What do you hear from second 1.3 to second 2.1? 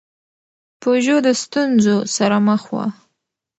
ستونزو